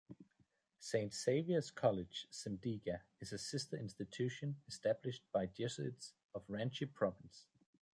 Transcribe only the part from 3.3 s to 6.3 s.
a sister institution established by Jesuits